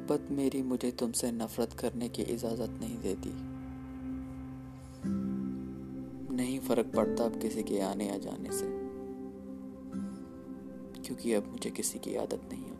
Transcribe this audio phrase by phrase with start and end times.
[0.00, 3.32] मोहब्बत मेरी मुझे तुमसे नफरत करने की इजाज़त नहीं देती।
[6.36, 8.66] नहीं फ़र्क पड़ता अब किसी के आने या जाने से,
[11.00, 12.79] क्योंकि अब मुझे किसी की आदत नहीं होती।